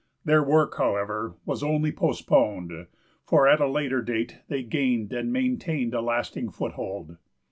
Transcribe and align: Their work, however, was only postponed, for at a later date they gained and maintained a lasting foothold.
Their 0.25 0.41
work, 0.41 0.77
however, 0.79 1.35
was 1.45 1.61
only 1.61 1.91
postponed, 1.91 2.87
for 3.23 3.47
at 3.47 3.61
a 3.61 3.67
later 3.67 4.01
date 4.01 4.39
they 4.47 4.63
gained 4.63 5.13
and 5.13 5.31
maintained 5.31 5.93
a 5.93 6.01
lasting 6.01 6.49
foothold. 6.49 7.17